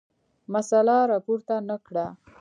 مسله 0.53 0.97
راپورته 1.11 1.55
نه 1.69 1.77
کړه. 1.85 2.05